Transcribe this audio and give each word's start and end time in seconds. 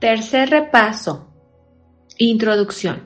Tercer 0.00 0.48
repaso. 0.48 1.28
Introducción. 2.16 3.02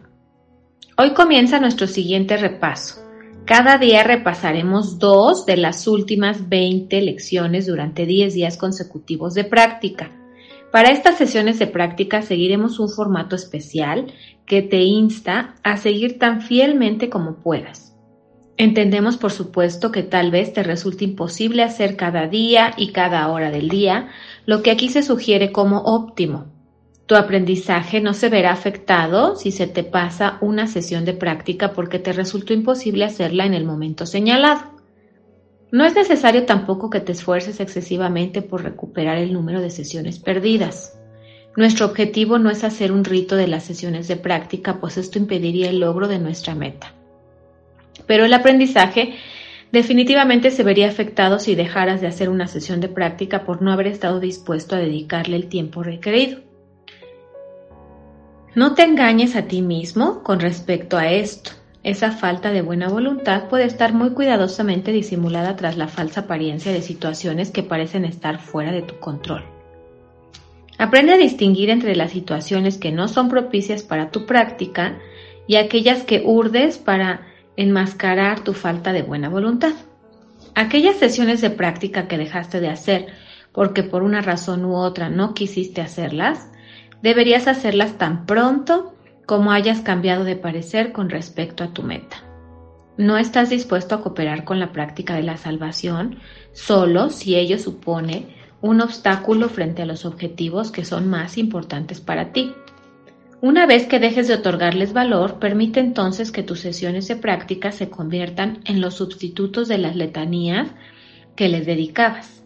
Hoy 0.96 1.12
comienza 1.12 1.58
nuestro 1.58 1.88
siguiente 1.88 2.36
repaso. 2.36 3.02
Cada 3.46 3.78
día 3.78 4.04
repasaremos 4.04 5.00
dos 5.00 5.44
de 5.44 5.56
las 5.56 5.88
últimas 5.88 6.48
20 6.48 7.02
lecciones 7.02 7.66
durante 7.66 8.06
10 8.06 8.34
días 8.34 8.56
consecutivos 8.56 9.34
de 9.34 9.42
práctica. 9.42 10.12
Para 10.70 10.92
estas 10.92 11.18
sesiones 11.18 11.58
de 11.58 11.66
práctica 11.66 12.22
seguiremos 12.22 12.78
un 12.78 12.88
formato 12.88 13.34
especial 13.34 14.12
que 14.46 14.62
te 14.62 14.82
insta 14.82 15.56
a 15.64 15.76
seguir 15.78 16.20
tan 16.20 16.42
fielmente 16.42 17.10
como 17.10 17.42
puedas. 17.42 17.96
Entendemos, 18.56 19.16
por 19.16 19.32
supuesto, 19.32 19.90
que 19.90 20.04
tal 20.04 20.30
vez 20.30 20.52
te 20.52 20.62
resulte 20.62 21.04
imposible 21.04 21.64
hacer 21.64 21.96
cada 21.96 22.28
día 22.28 22.72
y 22.76 22.92
cada 22.92 23.26
hora 23.32 23.50
del 23.50 23.68
día 23.68 24.10
lo 24.46 24.62
que 24.62 24.70
aquí 24.70 24.88
se 24.88 25.02
sugiere 25.02 25.50
como 25.50 25.78
óptimo, 25.78 26.53
tu 27.06 27.16
aprendizaje 27.16 28.00
no 28.00 28.14
se 28.14 28.30
verá 28.30 28.52
afectado 28.52 29.36
si 29.36 29.50
se 29.50 29.66
te 29.66 29.84
pasa 29.84 30.38
una 30.40 30.66
sesión 30.66 31.04
de 31.04 31.12
práctica 31.12 31.72
porque 31.74 31.98
te 31.98 32.12
resultó 32.12 32.54
imposible 32.54 33.04
hacerla 33.04 33.44
en 33.44 33.52
el 33.52 33.64
momento 33.64 34.06
señalado. 34.06 34.62
No 35.70 35.84
es 35.84 35.94
necesario 35.94 36.46
tampoco 36.46 36.88
que 36.88 37.00
te 37.00 37.12
esfuerces 37.12 37.60
excesivamente 37.60 38.40
por 38.40 38.62
recuperar 38.62 39.18
el 39.18 39.32
número 39.32 39.60
de 39.60 39.70
sesiones 39.70 40.18
perdidas. 40.18 40.98
Nuestro 41.56 41.86
objetivo 41.86 42.38
no 42.38 42.48
es 42.48 42.64
hacer 42.64 42.90
un 42.90 43.04
rito 43.04 43.36
de 43.36 43.48
las 43.48 43.64
sesiones 43.64 44.08
de 44.08 44.16
práctica, 44.16 44.80
pues 44.80 44.96
esto 44.96 45.18
impediría 45.18 45.68
el 45.68 45.80
logro 45.80 46.08
de 46.08 46.18
nuestra 46.18 46.54
meta. 46.54 46.94
Pero 48.06 48.24
el 48.24 48.32
aprendizaje 48.32 49.14
definitivamente 49.72 50.50
se 50.50 50.62
vería 50.62 50.88
afectado 50.88 51.38
si 51.38 51.54
dejaras 51.54 52.00
de 52.00 52.06
hacer 52.06 52.28
una 52.28 52.46
sesión 52.46 52.80
de 52.80 52.88
práctica 52.88 53.44
por 53.44 53.60
no 53.60 53.72
haber 53.72 53.88
estado 53.88 54.20
dispuesto 54.20 54.74
a 54.74 54.78
dedicarle 54.78 55.36
el 55.36 55.48
tiempo 55.48 55.82
requerido. 55.82 56.53
No 58.54 58.74
te 58.74 58.84
engañes 58.84 59.34
a 59.34 59.42
ti 59.42 59.62
mismo 59.62 60.22
con 60.22 60.38
respecto 60.38 60.96
a 60.96 61.10
esto. 61.10 61.50
Esa 61.82 62.12
falta 62.12 62.52
de 62.52 62.62
buena 62.62 62.88
voluntad 62.88 63.48
puede 63.48 63.64
estar 63.64 63.92
muy 63.92 64.10
cuidadosamente 64.10 64.92
disimulada 64.92 65.56
tras 65.56 65.76
la 65.76 65.88
falsa 65.88 66.20
apariencia 66.20 66.70
de 66.70 66.80
situaciones 66.80 67.50
que 67.50 67.64
parecen 67.64 68.04
estar 68.04 68.38
fuera 68.38 68.70
de 68.70 68.82
tu 68.82 69.00
control. 69.00 69.42
Aprende 70.78 71.14
a 71.14 71.18
distinguir 71.18 71.68
entre 71.68 71.96
las 71.96 72.12
situaciones 72.12 72.78
que 72.78 72.92
no 72.92 73.08
son 73.08 73.28
propicias 73.28 73.82
para 73.82 74.12
tu 74.12 74.24
práctica 74.24 74.98
y 75.48 75.56
aquellas 75.56 76.04
que 76.04 76.22
urdes 76.24 76.78
para 76.78 77.26
enmascarar 77.56 78.44
tu 78.44 78.52
falta 78.52 78.92
de 78.92 79.02
buena 79.02 79.28
voluntad. 79.28 79.72
Aquellas 80.54 80.96
sesiones 80.96 81.40
de 81.40 81.50
práctica 81.50 82.06
que 82.06 82.18
dejaste 82.18 82.60
de 82.60 82.68
hacer 82.68 83.06
porque 83.52 83.82
por 83.82 84.04
una 84.04 84.20
razón 84.20 84.64
u 84.64 84.76
otra 84.76 85.08
no 85.08 85.34
quisiste 85.34 85.80
hacerlas, 85.80 86.48
deberías 87.04 87.48
hacerlas 87.48 87.98
tan 87.98 88.24
pronto 88.24 88.94
como 89.26 89.52
hayas 89.52 89.82
cambiado 89.82 90.24
de 90.24 90.36
parecer 90.36 90.90
con 90.90 91.10
respecto 91.10 91.62
a 91.62 91.74
tu 91.74 91.82
meta. 91.82 92.24
No 92.96 93.18
estás 93.18 93.50
dispuesto 93.50 93.94
a 93.94 94.00
cooperar 94.00 94.44
con 94.44 94.58
la 94.58 94.72
práctica 94.72 95.14
de 95.14 95.22
la 95.22 95.36
salvación 95.36 96.16
solo 96.54 97.10
si 97.10 97.36
ello 97.36 97.58
supone 97.58 98.34
un 98.62 98.80
obstáculo 98.80 99.50
frente 99.50 99.82
a 99.82 99.86
los 99.86 100.06
objetivos 100.06 100.70
que 100.70 100.86
son 100.86 101.06
más 101.10 101.36
importantes 101.36 102.00
para 102.00 102.32
ti. 102.32 102.54
Una 103.42 103.66
vez 103.66 103.86
que 103.86 103.98
dejes 103.98 104.26
de 104.26 104.34
otorgarles 104.36 104.94
valor, 104.94 105.38
permite 105.38 105.80
entonces 105.80 106.32
que 106.32 106.42
tus 106.42 106.60
sesiones 106.60 107.06
de 107.06 107.16
práctica 107.16 107.70
se 107.70 107.90
conviertan 107.90 108.60
en 108.64 108.80
los 108.80 108.94
sustitutos 108.94 109.68
de 109.68 109.76
las 109.76 109.94
letanías 109.94 110.68
que 111.36 111.50
les 111.50 111.66
dedicabas 111.66 112.43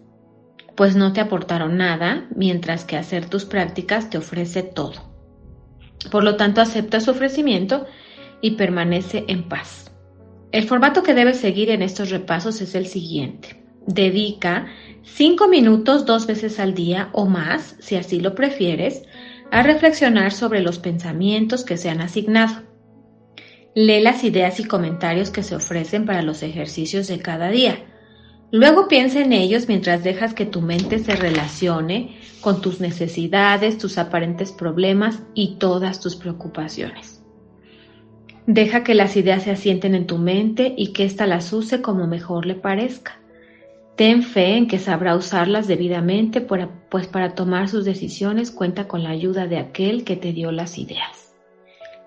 pues 0.78 0.94
no 0.94 1.12
te 1.12 1.20
aportaron 1.20 1.76
nada, 1.76 2.28
mientras 2.36 2.84
que 2.84 2.96
hacer 2.96 3.28
tus 3.28 3.44
prácticas 3.44 4.10
te 4.10 4.18
ofrece 4.18 4.62
todo. 4.62 5.12
Por 6.08 6.22
lo 6.22 6.36
tanto, 6.36 6.60
acepta 6.60 7.00
su 7.00 7.10
ofrecimiento 7.10 7.84
y 8.40 8.52
permanece 8.52 9.24
en 9.26 9.48
paz. 9.48 9.90
El 10.52 10.68
formato 10.68 11.02
que 11.02 11.14
debes 11.14 11.40
seguir 11.40 11.70
en 11.70 11.82
estos 11.82 12.10
repasos 12.10 12.60
es 12.60 12.76
el 12.76 12.86
siguiente. 12.86 13.60
Dedica 13.88 14.68
5 15.02 15.48
minutos 15.48 16.06
dos 16.06 16.28
veces 16.28 16.60
al 16.60 16.74
día 16.74 17.08
o 17.12 17.26
más, 17.26 17.74
si 17.80 17.96
así 17.96 18.20
lo 18.20 18.36
prefieres, 18.36 19.02
a 19.50 19.64
reflexionar 19.64 20.30
sobre 20.30 20.60
los 20.60 20.78
pensamientos 20.78 21.64
que 21.64 21.76
se 21.76 21.90
han 21.90 22.00
asignado. 22.00 22.62
Lee 23.74 24.00
las 24.00 24.22
ideas 24.22 24.60
y 24.60 24.64
comentarios 24.64 25.30
que 25.30 25.42
se 25.42 25.56
ofrecen 25.56 26.06
para 26.06 26.22
los 26.22 26.44
ejercicios 26.44 27.08
de 27.08 27.18
cada 27.18 27.48
día 27.48 27.84
Luego 28.50 28.88
piensa 28.88 29.20
en 29.20 29.34
ellos 29.34 29.68
mientras 29.68 30.02
dejas 30.02 30.32
que 30.32 30.46
tu 30.46 30.62
mente 30.62 30.98
se 30.98 31.14
relacione 31.14 32.16
con 32.40 32.62
tus 32.62 32.80
necesidades, 32.80 33.76
tus 33.76 33.98
aparentes 33.98 34.52
problemas 34.52 35.22
y 35.34 35.56
todas 35.56 36.00
tus 36.00 36.16
preocupaciones. 36.16 37.22
Deja 38.46 38.84
que 38.84 38.94
las 38.94 39.16
ideas 39.16 39.42
se 39.42 39.50
asienten 39.50 39.94
en 39.94 40.06
tu 40.06 40.16
mente 40.16 40.72
y 40.74 40.94
que 40.94 41.04
ésta 41.04 41.26
las 41.26 41.52
use 41.52 41.82
como 41.82 42.06
mejor 42.06 42.46
le 42.46 42.54
parezca. 42.54 43.20
Ten 43.96 44.22
fe 44.22 44.56
en 44.56 44.66
que 44.66 44.78
sabrá 44.78 45.14
usarlas 45.14 45.68
debidamente, 45.68 46.40
pues 46.40 47.06
para 47.08 47.34
tomar 47.34 47.68
sus 47.68 47.84
decisiones 47.84 48.50
cuenta 48.50 48.88
con 48.88 49.02
la 49.02 49.10
ayuda 49.10 49.46
de 49.46 49.58
aquel 49.58 50.04
que 50.04 50.16
te 50.16 50.32
dio 50.32 50.52
las 50.52 50.78
ideas. 50.78 51.34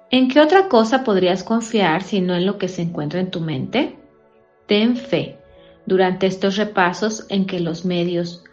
¿En 0.09 0.27
qué 0.27 0.39
otra 0.39 0.69
cosa 0.69 1.03
podrías 1.03 1.43
confiar 1.43 2.01
si 2.01 2.21
no 2.21 2.33
en 2.33 2.47
lo 2.47 2.57
que 2.57 2.69
se 2.69 2.81
encuentra 2.81 3.19
en 3.19 3.29
tu 3.29 3.41
mente? 3.41 3.97
Ten 4.65 4.95
fe 4.95 5.40
durante 5.85 6.27
estos 6.27 6.57
repasos 6.57 7.25
en 7.29 7.45
que 7.45 7.59
los 7.59 7.85
medios 7.85 8.43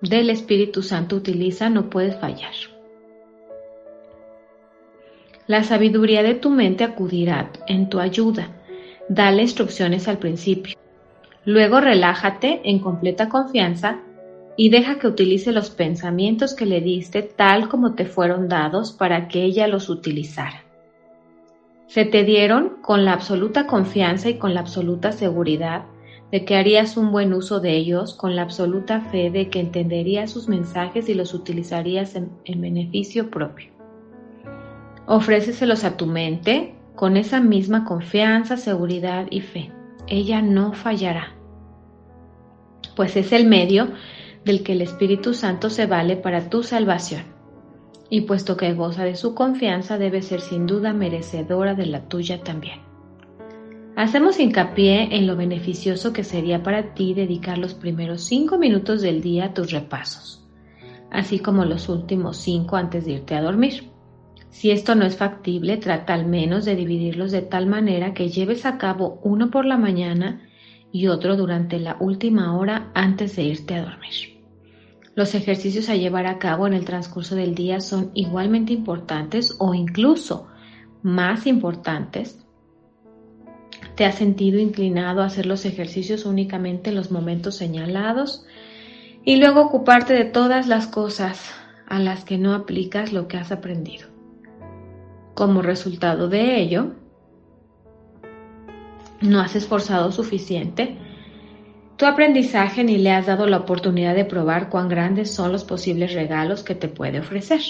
del 0.00 0.30
Espíritu 0.30 0.82
Santo 0.82 1.16
utiliza 1.16 1.70
no 1.70 1.88
puedes 1.88 2.16
fallar. 2.16 2.52
La 5.46 5.64
sabiduría 5.64 6.22
de 6.22 6.34
tu 6.34 6.50
mente 6.50 6.84
acudirá 6.84 7.50
en 7.66 7.88
tu 7.88 7.98
ayuda. 7.98 8.48
Dale 9.08 9.42
instrucciones 9.42 10.08
al 10.08 10.18
principio. 10.18 10.76
Luego 11.44 11.80
relájate 11.80 12.60
en 12.64 12.78
completa 12.78 13.28
confianza 13.28 14.00
y 14.56 14.70
deja 14.70 14.98
que 14.98 15.08
utilice 15.08 15.52
los 15.52 15.70
pensamientos 15.70 16.54
que 16.54 16.66
le 16.66 16.80
diste 16.80 17.22
tal 17.22 17.68
como 17.68 17.94
te 17.94 18.04
fueron 18.04 18.48
dados 18.48 18.92
para 18.92 19.28
que 19.28 19.42
ella 19.42 19.66
los 19.66 19.88
utilizara. 19.88 20.64
Se 21.86 22.04
te 22.04 22.24
dieron 22.24 22.80
con 22.80 23.04
la 23.04 23.12
absoluta 23.12 23.66
confianza 23.66 24.28
y 24.30 24.38
con 24.38 24.54
la 24.54 24.60
absoluta 24.60 25.12
seguridad 25.12 25.84
de 26.32 26.46
que 26.46 26.56
harías 26.56 26.96
un 26.96 27.12
buen 27.12 27.34
uso 27.34 27.60
de 27.60 27.76
ellos 27.76 28.14
con 28.14 28.34
la 28.34 28.42
absoluta 28.42 29.02
fe 29.02 29.30
de 29.30 29.50
que 29.50 29.60
entenderías 29.60 30.30
sus 30.30 30.48
mensajes 30.48 31.10
y 31.10 31.14
los 31.14 31.34
utilizarías 31.34 32.16
en, 32.16 32.60
beneficio 32.60 33.30
propio. 33.30 33.70
Ofréceselos 35.06 35.84
a 35.84 35.98
tu 35.98 36.06
mente 36.06 36.74
con 36.96 37.18
esa 37.18 37.40
misma 37.40 37.84
confianza, 37.84 38.56
seguridad 38.56 39.26
y 39.28 39.42
fe. 39.42 39.72
Ella 40.08 40.40
no 40.40 40.72
fallará, 40.72 41.34
pues 42.96 43.14
es 43.16 43.32
el 43.32 43.46
medio 43.46 43.88
del 44.44 44.62
que 44.62 44.72
el 44.72 44.80
Espíritu 44.80 45.34
Santo 45.34 45.68
se 45.68 45.86
vale 45.86 46.16
para 46.16 46.48
tu 46.48 46.62
salvación. 46.62 47.24
Y 48.08 48.22
puesto 48.22 48.56
que 48.56 48.72
goza 48.72 49.04
de 49.04 49.16
su 49.16 49.34
confianza, 49.34 49.98
debe 49.98 50.22
ser 50.22 50.40
sin 50.40 50.66
duda 50.66 50.92
merecedora 50.92 51.74
de 51.74 51.86
la 51.86 52.08
tuya 52.08 52.42
también. 52.42 52.91
Hacemos 53.94 54.40
hincapié 54.40 55.14
en 55.16 55.26
lo 55.26 55.36
beneficioso 55.36 56.14
que 56.14 56.24
sería 56.24 56.62
para 56.62 56.94
ti 56.94 57.12
dedicar 57.12 57.58
los 57.58 57.74
primeros 57.74 58.22
cinco 58.22 58.56
minutos 58.56 59.02
del 59.02 59.20
día 59.20 59.46
a 59.46 59.54
tus 59.54 59.70
repasos, 59.70 60.48
así 61.10 61.40
como 61.40 61.66
los 61.66 61.90
últimos 61.90 62.38
cinco 62.38 62.76
antes 62.76 63.04
de 63.04 63.12
irte 63.12 63.34
a 63.34 63.42
dormir. 63.42 63.90
Si 64.48 64.70
esto 64.70 64.94
no 64.94 65.04
es 65.04 65.16
factible, 65.16 65.76
trata 65.76 66.14
al 66.14 66.26
menos 66.26 66.64
de 66.64 66.74
dividirlos 66.74 67.32
de 67.32 67.42
tal 67.42 67.66
manera 67.66 68.14
que 68.14 68.28
lleves 68.28 68.64
a 68.64 68.78
cabo 68.78 69.20
uno 69.24 69.50
por 69.50 69.66
la 69.66 69.76
mañana 69.76 70.40
y 70.90 71.08
otro 71.08 71.36
durante 71.36 71.78
la 71.78 71.96
última 72.00 72.56
hora 72.56 72.90
antes 72.94 73.36
de 73.36 73.44
irte 73.44 73.74
a 73.74 73.82
dormir. 73.82 74.40
Los 75.14 75.34
ejercicios 75.34 75.90
a 75.90 75.96
llevar 75.96 76.26
a 76.26 76.38
cabo 76.38 76.66
en 76.66 76.72
el 76.72 76.86
transcurso 76.86 77.34
del 77.34 77.54
día 77.54 77.80
son 77.80 78.10
igualmente 78.14 78.72
importantes 78.72 79.54
o 79.58 79.74
incluso 79.74 80.48
más 81.02 81.46
importantes 81.46 82.41
¿Te 83.96 84.04
has 84.04 84.16
sentido 84.16 84.58
inclinado 84.58 85.22
a 85.22 85.26
hacer 85.26 85.46
los 85.46 85.64
ejercicios 85.64 86.24
únicamente 86.24 86.90
en 86.90 86.96
los 86.96 87.10
momentos 87.10 87.56
señalados? 87.56 88.44
Y 89.24 89.36
luego 89.36 89.60
ocuparte 89.60 90.14
de 90.14 90.24
todas 90.24 90.66
las 90.66 90.86
cosas 90.86 91.52
a 91.86 91.98
las 91.98 92.24
que 92.24 92.38
no 92.38 92.54
aplicas 92.54 93.12
lo 93.12 93.28
que 93.28 93.36
has 93.36 93.52
aprendido. 93.52 94.08
Como 95.34 95.62
resultado 95.62 96.28
de 96.28 96.60
ello, 96.60 96.94
no 99.20 99.40
has 99.40 99.54
esforzado 99.54 100.10
suficiente 100.10 100.96
tu 102.02 102.08
aprendizaje 102.08 102.82
ni 102.82 102.98
le 102.98 103.12
has 103.12 103.26
dado 103.26 103.46
la 103.46 103.58
oportunidad 103.58 104.16
de 104.16 104.24
probar 104.24 104.70
cuán 104.70 104.88
grandes 104.88 105.32
son 105.32 105.52
los 105.52 105.62
posibles 105.62 106.14
regalos 106.14 106.64
que 106.64 106.74
te 106.74 106.88
puede 106.88 107.20
ofrecer. 107.20 107.60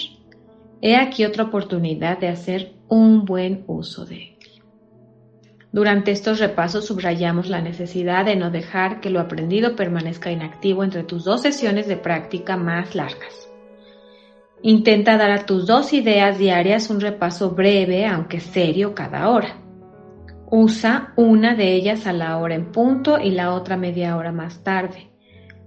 He 0.81 0.95
aquí 0.95 1.23
otra 1.23 1.43
oportunidad 1.43 2.17
de 2.17 2.29
hacer 2.29 2.73
un 2.87 3.25
buen 3.25 3.63
uso 3.67 4.07
de. 4.07 4.32
Durante 5.73 6.11
estos 6.11 6.39
repasos 6.39 6.85
subrayamos 6.85 7.49
la 7.49 7.59
necesidad 7.59 8.25
de 8.25 8.35
no 8.35 8.51
dejar 8.51 9.01
que 9.01 9.09
lo 9.09 9.19
aprendido 9.19 9.75
permanezca 9.75 10.31
inactivo 10.31 10.83
entre 10.83 11.03
tus 11.03 11.23
dos 11.23 11.41
sesiones 11.41 11.87
de 11.87 11.97
práctica 11.97 12.57
más 12.57 12.93
largas. 12.93 13.49
Intenta 14.61 15.17
dar 15.17 15.31
a 15.31 15.47
tus 15.47 15.65
dos 15.65 15.91
ideas 15.91 16.37
diarias 16.37 16.91
un 16.91 17.01
repaso 17.01 17.55
breve, 17.55 18.05
aunque 18.05 18.39
serio, 18.39 18.93
cada 18.93 19.27
hora. 19.31 19.57
Usa 20.45 21.11
una 21.15 21.55
de 21.55 21.73
ellas 21.73 22.05
a 22.05 22.13
la 22.13 22.37
hora 22.37 22.53
en 22.53 22.71
punto 22.71 23.17
y 23.17 23.31
la 23.31 23.51
otra 23.51 23.75
media 23.75 24.15
hora 24.15 24.31
más 24.31 24.63
tarde. 24.63 25.09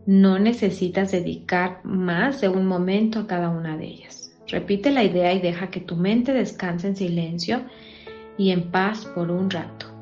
No 0.06 0.38
necesitas 0.38 1.10
dedicar 1.10 1.80
más 1.82 2.40
de 2.40 2.48
un 2.48 2.64
momento 2.64 3.18
a 3.18 3.26
cada 3.26 3.48
una 3.48 3.76
de 3.76 3.86
ellas. 3.86 4.38
Repite 4.46 4.92
la 4.92 5.02
idea 5.02 5.32
y 5.32 5.40
deja 5.40 5.66
que 5.66 5.80
tu 5.80 5.96
mente 5.96 6.32
descanse 6.32 6.86
en 6.86 6.94
silencio 6.94 7.62
y 8.38 8.52
en 8.52 8.70
paz 8.70 9.04
por 9.04 9.32
un 9.32 9.50
rato. 9.50 9.95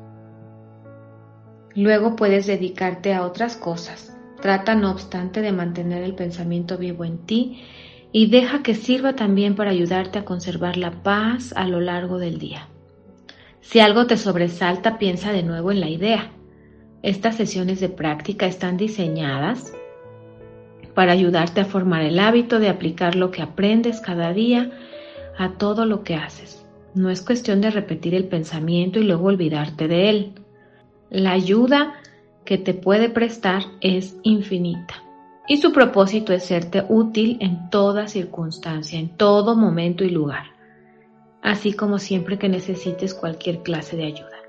Luego 1.75 2.15
puedes 2.15 2.47
dedicarte 2.47 3.13
a 3.13 3.25
otras 3.25 3.57
cosas. 3.57 4.15
Trata, 4.41 4.75
no 4.75 4.91
obstante, 4.91 5.41
de 5.41 5.51
mantener 5.51 6.03
el 6.03 6.15
pensamiento 6.15 6.77
vivo 6.77 7.03
en 7.03 7.17
ti 7.19 7.63
y 8.11 8.27
deja 8.27 8.63
que 8.63 8.75
sirva 8.75 9.13
también 9.13 9.55
para 9.55 9.71
ayudarte 9.71 10.19
a 10.19 10.25
conservar 10.25 10.77
la 10.77 11.03
paz 11.03 11.53
a 11.57 11.67
lo 11.67 11.81
largo 11.81 12.17
del 12.17 12.39
día. 12.39 12.69
Si 13.59 13.79
algo 13.79 14.07
te 14.07 14.15
sobresalta, 14.15 14.97
piensa 14.97 15.33
de 15.33 15.43
nuevo 15.43 15.71
en 15.71 15.81
la 15.81 15.89
idea. 15.89 16.31
Estas 17.01 17.35
sesiones 17.35 17.81
de 17.81 17.89
práctica 17.89 18.45
están 18.45 18.77
diseñadas 18.77 19.73
para 20.93 21.11
ayudarte 21.11 21.61
a 21.61 21.65
formar 21.65 22.03
el 22.03 22.19
hábito 22.19 22.59
de 22.59 22.69
aplicar 22.69 23.15
lo 23.15 23.31
que 23.31 23.41
aprendes 23.41 23.99
cada 23.99 24.31
día 24.31 24.71
a 25.37 25.57
todo 25.57 25.85
lo 25.85 26.03
que 26.03 26.15
haces. 26.15 26.65
No 26.93 27.09
es 27.09 27.21
cuestión 27.21 27.59
de 27.59 27.71
repetir 27.71 28.15
el 28.15 28.29
pensamiento 28.29 28.99
y 28.99 29.03
luego 29.03 29.25
olvidarte 29.25 29.89
de 29.89 30.09
él. 30.09 30.44
La 31.09 31.31
ayuda 31.31 31.93
que 32.43 32.57
te 32.57 32.73
puede 32.73 33.09
prestar 33.09 33.63
es 33.81 34.17
infinita 34.23 34.95
y 35.47 35.57
su 35.57 35.71
propósito 35.71 36.33
es 36.33 36.45
serte 36.45 36.83
útil 36.87 37.37
en 37.39 37.69
toda 37.69 38.07
circunstancia, 38.07 38.99
en 38.99 39.09
todo 39.09 39.55
momento 39.55 40.03
y 40.03 40.09
lugar 40.09 40.55
así 41.45 41.73
como 41.73 41.99
siempre 41.99 42.39
que 42.39 42.49
necesites 42.49 43.13
cualquier 43.13 43.59
clase 43.59 43.95
de 43.95 44.05
ayuda. 44.05 44.41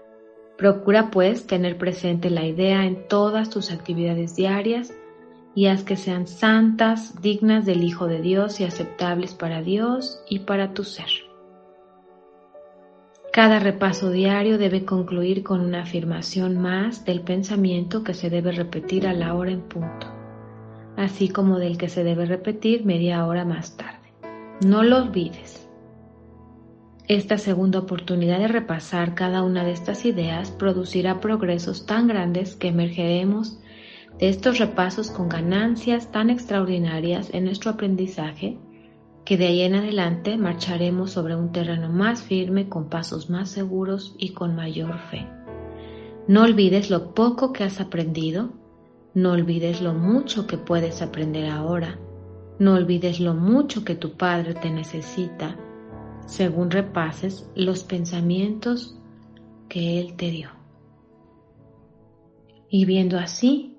Procura 0.56 1.10
pues 1.10 1.46
tener 1.46 1.76
presente 1.76 2.30
la 2.30 2.46
idea 2.46 2.86
en 2.86 3.06
todas 3.06 3.50
tus 3.50 3.70
actividades 3.70 4.34
diarias 4.34 4.94
y 5.54 5.66
haz 5.66 5.84
que 5.84 5.96
sean 5.96 6.26
santas, 6.26 7.20
dignas 7.20 7.66
del 7.66 7.84
Hijo 7.84 8.06
de 8.06 8.22
Dios 8.22 8.60
y 8.60 8.64
aceptables 8.64 9.34
para 9.34 9.60
Dios 9.60 10.22
y 10.26 10.40
para 10.40 10.72
tu 10.72 10.84
ser. 10.84 11.25
Cada 13.36 13.58
repaso 13.58 14.10
diario 14.10 14.56
debe 14.56 14.86
concluir 14.86 15.42
con 15.42 15.60
una 15.60 15.82
afirmación 15.82 16.56
más 16.56 17.04
del 17.04 17.20
pensamiento 17.20 18.02
que 18.02 18.14
se 18.14 18.30
debe 18.30 18.50
repetir 18.50 19.06
a 19.06 19.12
la 19.12 19.34
hora 19.34 19.50
en 19.50 19.60
punto, 19.60 20.06
así 20.96 21.28
como 21.28 21.58
del 21.58 21.76
que 21.76 21.90
se 21.90 22.02
debe 22.02 22.24
repetir 22.24 22.86
media 22.86 23.26
hora 23.26 23.44
más 23.44 23.76
tarde. 23.76 24.14
No 24.64 24.82
lo 24.82 24.96
olvides. 24.96 25.68
Esta 27.08 27.36
segunda 27.36 27.80
oportunidad 27.80 28.38
de 28.38 28.48
repasar 28.48 29.14
cada 29.14 29.42
una 29.42 29.64
de 29.64 29.72
estas 29.72 30.06
ideas 30.06 30.50
producirá 30.50 31.20
progresos 31.20 31.84
tan 31.84 32.06
grandes 32.06 32.56
que 32.56 32.68
emergeremos 32.68 33.60
de 34.18 34.30
estos 34.30 34.58
repasos 34.58 35.10
con 35.10 35.28
ganancias 35.28 36.10
tan 36.10 36.30
extraordinarias 36.30 37.28
en 37.34 37.44
nuestro 37.44 37.72
aprendizaje 37.72 38.56
que 39.26 39.36
de 39.36 39.48
ahí 39.48 39.62
en 39.62 39.74
adelante 39.74 40.38
marcharemos 40.38 41.10
sobre 41.10 41.34
un 41.34 41.50
terreno 41.50 41.90
más 41.90 42.22
firme, 42.22 42.68
con 42.68 42.88
pasos 42.88 43.28
más 43.28 43.50
seguros 43.50 44.14
y 44.18 44.30
con 44.30 44.54
mayor 44.54 45.00
fe. 45.10 45.26
No 46.28 46.44
olvides 46.44 46.90
lo 46.90 47.12
poco 47.12 47.52
que 47.52 47.64
has 47.64 47.80
aprendido, 47.80 48.52
no 49.14 49.32
olvides 49.32 49.82
lo 49.82 49.94
mucho 49.94 50.46
que 50.46 50.58
puedes 50.58 51.02
aprender 51.02 51.50
ahora, 51.50 51.98
no 52.60 52.74
olvides 52.74 53.18
lo 53.18 53.34
mucho 53.34 53.84
que 53.84 53.96
tu 53.96 54.12
Padre 54.16 54.54
te 54.54 54.70
necesita 54.70 55.56
según 56.26 56.70
repases 56.70 57.50
los 57.56 57.82
pensamientos 57.82 58.96
que 59.68 59.98
Él 59.98 60.14
te 60.16 60.30
dio. 60.30 60.50
Y 62.70 62.84
viendo 62.84 63.18
así, 63.18 63.76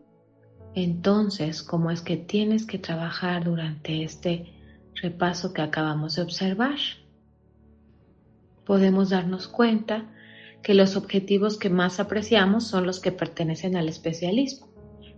entonces, 0.76 1.64
cómo 1.64 1.90
es 1.90 2.02
que 2.02 2.18
tienes 2.18 2.66
que 2.66 2.80
trabajar 2.80 3.46
durante 3.46 4.04
este 4.04 4.57
repaso 5.02 5.54
que 5.54 5.62
acabamos 5.62 6.16
de 6.16 6.22
observar, 6.22 6.78
podemos 8.66 9.10
darnos 9.10 9.48
cuenta 9.48 10.06
que 10.62 10.74
los 10.74 10.96
objetivos 10.96 11.58
que 11.58 11.70
más 11.70 12.00
apreciamos 12.00 12.68
son 12.68 12.86
los 12.86 13.00
que 13.00 13.12
pertenecen 13.12 13.76
al 13.76 13.90
especialismo. 13.90 14.68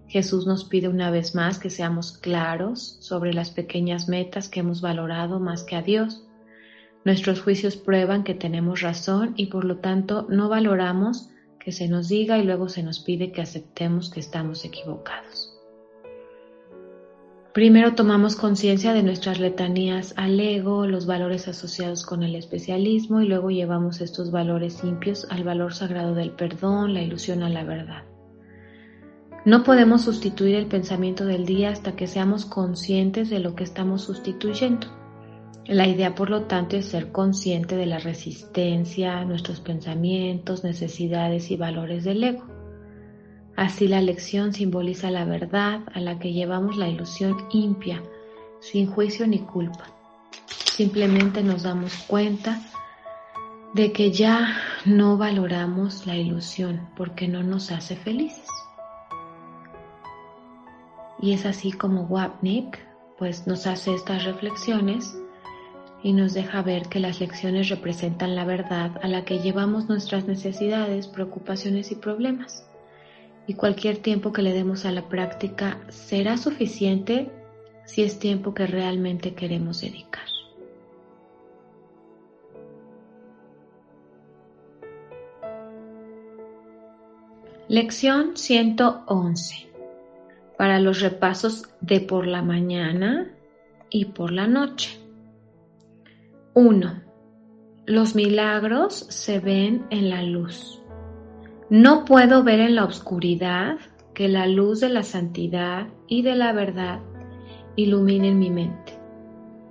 Jesús 0.08 0.48
nos 0.48 0.66
pide 0.66 0.88
una 0.88 1.12
vez 1.12 1.36
más 1.36 1.60
que 1.60 1.70
seamos 1.70 2.12
claros 2.12 2.98
sobre 3.00 3.34
las 3.34 3.52
pequeñas 3.52 4.08
metas 4.08 4.50
que 4.50 4.60
hemos 4.60 4.82
valorado 4.82 5.40
más 5.40 5.64
que 5.64 5.76
a 5.76 5.82
Dios 5.82 6.24
Nuestros 7.06 7.42
juicios 7.42 7.78
prueban 7.78 8.24
que 8.24 8.34
tenemos 8.34 8.82
razón 8.82 9.34
y 9.38 9.46
por 9.46 9.64
lo 9.64 9.78
tanto 9.78 10.28
no 10.30 10.50
valoramos 10.50 11.30
que 11.60 11.72
se 11.72 11.88
nos 11.88 12.10
diga 12.10 12.38
y 12.38 12.44
luego 12.44 12.68
se 12.68 12.84
nos 12.84 13.00
pide 13.00 13.32
que 13.32 13.42
aceptemos 13.42 14.10
que 14.10 14.20
estamos 14.20 14.66
equivocados. 14.66 15.49
Primero 17.54 17.96
tomamos 17.96 18.36
conciencia 18.36 18.94
de 18.94 19.02
nuestras 19.02 19.40
letanías 19.40 20.14
al 20.18 20.40
ego, 20.40 20.86
los 20.86 21.08
valores 21.08 21.48
asociados 21.48 22.06
con 22.06 22.22
el 22.22 22.36
especialismo 22.36 23.22
y 23.22 23.28
luego 23.28 23.50
llevamos 23.50 24.02
estos 24.02 24.30
valores 24.30 24.84
limpios 24.84 25.26
al 25.32 25.44
valor 25.44 25.74
sagrado 25.74 26.14
del 26.14 26.30
perdón, 26.30 26.94
la 26.94 27.02
ilusión 27.02 27.42
a 27.42 27.50
la 27.50 27.64
verdad. 27.64 28.04
No 29.46 29.64
podemos 29.64 30.04
sustituir 30.04 30.56
el 30.56 30.68
pensamiento 30.68 31.26
del 31.26 31.48
día 31.48 31.72
hasta 31.72 31.96
que 31.96 32.06
seamos 32.06 32.46
conscientes 32.46 33.32
de 33.32 33.40
lo 33.40 33.56
que 33.56 33.64
estamos 33.64 34.04
sustituyendo. 34.04 34.88
La 35.66 35.88
idea, 35.88 36.14
por 36.14 36.30
lo 36.30 36.44
tanto, 36.44 36.78
es 36.78 36.86
ser 36.86 37.12
consciente 37.12 37.76
de 37.76 37.88
la 37.88 37.98
resistencia, 37.98 39.26
nuestros 39.26 39.60
pensamientos, 39.60 40.64
necesidades 40.64 41.50
y 41.50 41.58
valores 41.58 42.04
del 42.04 42.24
ego. 42.24 42.44
Así 43.60 43.90
la 43.90 44.00
lección 44.00 44.54
simboliza 44.54 45.12
la 45.12 45.26
verdad 45.26 45.82
a 45.94 46.00
la 46.00 46.18
que 46.18 46.32
llevamos 46.32 46.78
la 46.78 46.88
ilusión 46.88 47.46
impia, 47.52 48.02
sin 48.62 48.88
juicio 48.90 49.28
ni 49.28 49.40
culpa. 49.40 49.84
Simplemente 50.48 51.44
nos 51.44 51.64
damos 51.64 51.94
cuenta 52.08 52.62
de 53.74 53.92
que 53.92 54.12
ya 54.12 54.56
no 54.86 55.18
valoramos 55.18 56.08
la 56.08 56.16
ilusión 56.16 56.88
porque 56.96 57.28
no 57.28 57.44
nos 57.44 57.70
hace 57.74 57.98
felices. 57.98 58.48
Y 61.22 61.34
es 61.34 61.46
así 61.46 61.74
como 61.74 62.04
Wapnick 62.04 62.80
pues 63.18 63.46
nos 63.46 63.68
hace 63.68 63.94
estas 63.94 64.24
reflexiones 64.24 65.18
y 66.02 66.14
nos 66.14 66.34
deja 66.34 66.62
ver 66.62 66.88
que 66.88 67.02
las 67.02 67.20
lecciones 67.20 67.68
representan 67.68 68.38
la 68.38 68.46
verdad 68.46 68.92
a 69.04 69.10
la 69.10 69.26
que 69.26 69.40
llevamos 69.40 69.90
nuestras 69.90 70.24
necesidades, 70.28 71.08
preocupaciones 71.08 71.92
y 71.92 71.96
problemas. 71.96 72.69
Y 73.50 73.56
cualquier 73.56 73.98
tiempo 73.98 74.32
que 74.32 74.44
le 74.44 74.54
demos 74.54 74.86
a 74.86 74.92
la 74.92 75.10
práctica 75.10 75.80
será 75.90 76.38
suficiente 76.38 77.32
si 77.84 78.04
es 78.04 78.20
tiempo 78.20 78.54
que 78.54 78.68
realmente 78.68 79.34
queremos 79.34 79.82
dedicar. 79.82 80.28
Lección 87.68 88.38
111. 88.38 89.68
Para 90.56 90.80
los 90.80 91.02
repasos 91.02 91.70
de 91.82 92.02
por 92.02 92.28
la 92.28 92.44
mañana 92.44 93.34
y 93.90 94.06
por 94.06 94.32
la 94.32 94.46
noche. 94.46 94.96
1. 96.54 97.02
Los 97.88 98.14
milagros 98.14 99.08
se 99.10 99.40
ven 99.40 99.88
en 99.90 100.12
la 100.12 100.22
luz. 100.22 100.79
No 101.70 102.04
puedo 102.06 102.44
ver 102.44 102.60
en 102.62 102.76
la 102.76 102.86
oscuridad 102.86 103.78
que 104.16 104.28
la 104.28 104.48
luz 104.48 104.80
de 104.80 104.90
la 104.90 105.04
santidad 105.04 105.88
y 106.08 106.24
de 106.24 106.36
la 106.36 106.52
verdad 106.52 107.00
ilumine 107.76 108.34
mi 108.34 108.50
mente, 108.50 108.94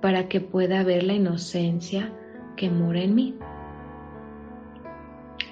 para 0.00 0.28
que 0.28 0.40
pueda 0.40 0.84
ver 0.84 1.02
la 1.02 1.14
inocencia 1.14 2.12
que 2.56 2.70
mora 2.70 3.00
en 3.00 3.14
mí. 3.14 3.34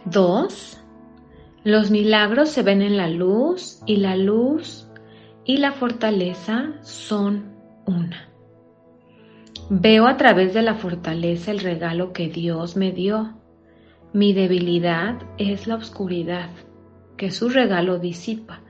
2. 0.05 0.83
Los 1.65 1.91
milagros 1.91 2.51
se 2.51 2.63
ven 2.63 2.81
en 2.81 2.97
la 2.97 3.09
luz 3.09 3.81
y 3.85 3.97
la 3.97 4.17
luz 4.17 4.89
y 5.45 5.57
la 5.57 5.73
fortaleza 5.73 6.75
son 6.83 7.57
una. 7.87 8.29
Veo 9.69 10.07
a 10.07 10.17
través 10.17 10.55
de 10.55 10.63
la 10.63 10.77
fortaleza 10.77 11.51
el 11.51 11.59
regalo 11.59 12.13
que 12.13 12.29
Dios 12.29 12.77
me 12.77 12.93
dio. 12.93 13.35
Mi 14.17 14.33
debilidad 14.33 15.19
es 15.37 15.67
la 15.67 15.75
oscuridad, 15.75 16.49
que 17.19 17.31
su 17.31 17.51
regalo 17.51 17.99
disipa, 17.99 18.63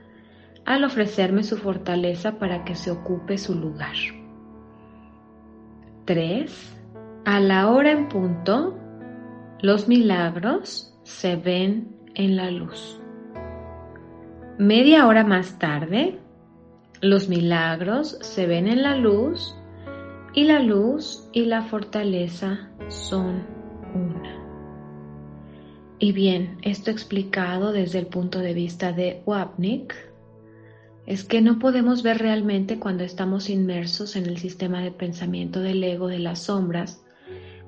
al 0.65 0.83
ofrecerme 0.83 1.41
su 1.43 1.55
fortaleza 1.55 2.37
para 2.37 2.65
que 2.65 2.75
se 2.75 2.91
ocupe 2.91 3.37
su 3.37 3.55
lugar. 3.55 3.95
3. 6.03 6.81
A 7.23 7.39
la 7.39 7.69
hora 7.69 7.91
en 7.91 8.09
punto, 8.09 8.77
los 9.61 9.87
milagros 9.87 10.93
se 11.03 11.37
ven 11.37 11.95
en 12.13 12.35
la 12.35 12.51
luz. 12.51 12.99
Media 14.57 15.07
hora 15.07 15.23
más 15.23 15.57
tarde, 15.59 16.19
los 16.99 17.29
milagros 17.29 18.17
se 18.19 18.47
ven 18.47 18.67
en 18.67 18.81
la 18.81 18.97
luz 18.97 19.55
y 20.33 20.43
la 20.43 20.59
luz 20.59 21.29
y 21.31 21.45
la 21.45 21.61
fortaleza 21.61 22.69
son. 22.89 23.56
Y 25.99 26.11
bien, 26.11 26.59
esto 26.61 26.91
explicado 26.91 27.71
desde 27.71 27.97
el 27.97 28.05
punto 28.05 28.39
de 28.39 28.53
vista 28.53 28.91
de 28.91 29.23
Wapnick, 29.25 29.95
es 31.07 31.23
que 31.23 31.41
no 31.41 31.57
podemos 31.57 32.03
ver 32.03 32.19
realmente 32.19 32.79
cuando 32.79 33.03
estamos 33.03 33.49
inmersos 33.49 34.15
en 34.15 34.27
el 34.27 34.37
sistema 34.37 34.81
de 34.81 34.91
pensamiento 34.91 35.61
del 35.61 35.83
ego 35.83 36.07
de 36.07 36.19
las 36.19 36.43
sombras, 36.43 37.03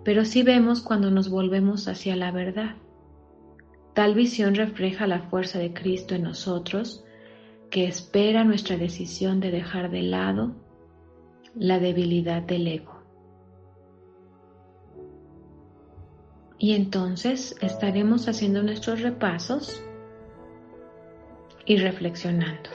pero 0.04 0.26
sí 0.26 0.44
vemos 0.44 0.82
cuando 0.82 1.10
nos 1.10 1.30
volvemos 1.30 1.88
hacia 1.88 2.16
la 2.16 2.32
verdad. 2.32 2.76
Tal 3.96 4.14
visión 4.14 4.56
refleja 4.56 5.08
la 5.08 5.22
fuerza 5.22 5.58
de 5.58 5.74
Cristo 5.74 6.14
en 6.14 6.24
nosotros, 6.24 7.04
que 7.72 7.88
espera 7.88 8.44
nuestra 8.44 8.78
decisión 8.78 9.40
de 9.40 9.52
dejar 9.52 9.90
de 9.90 10.04
lado 10.04 10.56
la 11.56 11.80
debilidad 11.80 12.44
del 12.44 12.68
ego. 12.68 12.99
Y 16.60 16.76
entonces 16.76 17.56
estaremos 17.62 18.28
haciendo 18.28 18.62
nuestros 18.62 19.02
repasos 19.02 19.82
y 21.66 21.78
reflexionando. 21.78 22.70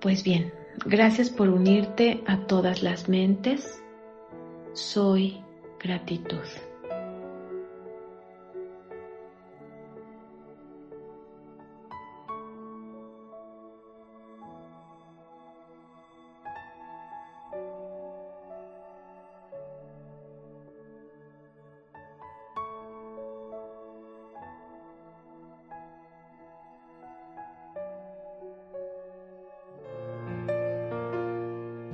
Pues 0.00 0.22
bien, 0.22 0.52
gracias 0.86 1.28
por 1.28 1.48
unirte 1.48 2.22
a 2.26 2.46
todas 2.46 2.82
las 2.82 3.08
mentes. 3.08 3.82
Soy 4.72 5.42
gratitud. 5.80 6.38